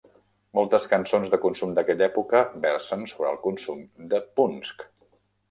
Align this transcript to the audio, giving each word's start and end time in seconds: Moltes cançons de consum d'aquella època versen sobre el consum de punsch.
Moltes 0.59 0.87
cançons 0.93 1.29
de 1.33 1.39
consum 1.43 1.75
d'aquella 1.79 2.07
època 2.07 2.41
versen 2.65 3.05
sobre 3.13 3.29
el 3.35 3.39
consum 3.45 3.85
de 4.17 4.25
punsch. 4.41 4.85